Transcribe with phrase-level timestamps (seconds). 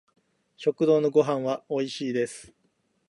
[0.57, 2.51] 食堂のご飯は美味しいです